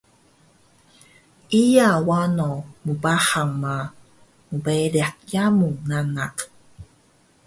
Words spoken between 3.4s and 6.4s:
ma mberiq yamu nanak